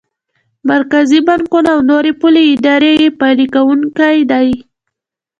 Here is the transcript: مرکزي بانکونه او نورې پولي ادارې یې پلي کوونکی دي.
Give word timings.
مرکزي 0.71 1.19
بانکونه 1.27 1.69
او 1.75 1.81
نورې 1.91 2.11
پولي 2.19 2.43
ادارې 2.53 2.91
یې 3.01 3.09
پلي 3.19 3.45
کوونکی 3.55 4.17
دي. 4.31 4.49